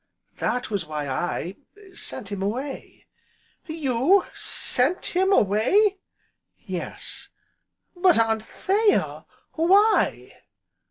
"That 0.39 0.71
was 0.71 0.87
why 0.87 1.07
I 1.07 1.57
sent 1.93 2.31
him 2.31 2.41
away." 2.41 3.05
"You 3.67 4.25
sent 4.33 5.05
him 5.15 5.31
away?" 5.31 5.99
"Yes." 6.57 7.29
"But 7.95 8.17
Anthea 8.17 9.27
why?" 9.51 10.41